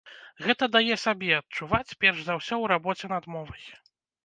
Гэта 0.45 0.67
дае 0.75 0.95
сабе 1.01 1.29
адчуваць 1.41 1.97
перш 2.05 2.17
за 2.25 2.33
ўсё 2.41 2.53
ў 2.59 2.65
рабоце 2.75 3.05
над 3.15 3.31
мовай. 3.37 3.63